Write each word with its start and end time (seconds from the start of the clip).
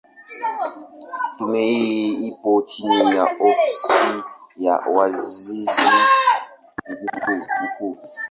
Tume 1.37 1.65
hii 1.65 2.13
ipo 2.27 2.61
chini 2.61 3.15
ya 3.15 3.23
Ofisi 3.23 4.23
ya 4.57 4.75
Waziri 4.77 5.91
Mkuu. 7.63 7.97